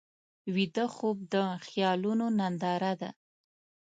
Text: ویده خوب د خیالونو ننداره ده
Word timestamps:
ویده 0.55 0.85
خوب 0.95 1.17
د 1.33 1.35
خیالونو 1.65 2.25
ننداره 2.39 2.93
ده 3.01 3.09